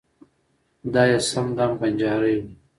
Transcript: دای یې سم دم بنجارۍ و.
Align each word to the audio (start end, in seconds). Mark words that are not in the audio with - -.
دای 0.93 1.09
یې 1.13 1.19
سم 1.29 1.47
دم 1.57 1.71
بنجارۍ 1.79 2.35
و. 2.39 2.43